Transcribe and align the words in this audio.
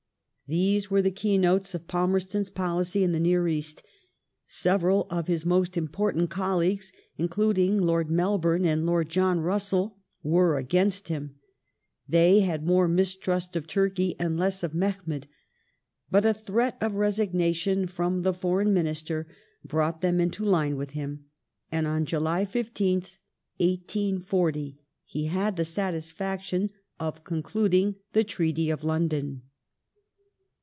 These 0.53 0.91
were 0.91 1.01
the 1.01 1.11
keynotes 1.11 1.73
of 1.75 1.87
Palmei*ston's 1.87 2.49
policy 2.49 3.05
in 3.05 3.13
the 3.13 3.21
near 3.21 3.47
East. 3.47 3.83
Several 4.47 5.07
of 5.09 5.27
his 5.27 5.45
most 5.45 5.77
important 5.77 6.29
colleagues, 6.29 6.91
includ 7.17 7.57
ing 7.57 7.79
Lord 7.79 8.11
Melbourne 8.11 8.65
and 8.65 8.85
Lord 8.85 9.07
John 9.07 9.39
Russell, 9.39 9.97
were 10.23 10.57
against 10.57 11.07
him; 11.07 11.35
they 12.05 12.41
had 12.41 12.67
more 12.67 12.89
mistrust 12.89 13.55
of 13.55 13.65
Turkey 13.65 14.13
and 14.19 14.37
less 14.37 14.61
of 14.61 14.73
Mehemet; 14.73 15.25
but 16.09 16.25
a 16.25 16.33
threat 16.33 16.75
of 16.81 16.95
resignation 16.95 17.87
from 17.87 18.23
the 18.23 18.33
Foreign 18.33 18.73
Minister 18.73 19.29
brought 19.63 20.01
them 20.01 20.19
into 20.19 20.43
line 20.43 20.75
with 20.75 20.89
him, 20.91 21.27
and 21.71 21.87
on 21.87 22.03
July 22.03 22.43
15th, 22.43 23.19
1840, 23.55 24.81
he 25.05 25.27
had 25.27 25.55
the 25.55 25.63
satisfaction 25.63 26.71
of 26.99 27.23
concluding' 27.23 27.95
the 28.11 28.25
Treaty 28.25 28.69
of 28.69 28.83
London. 28.83 29.43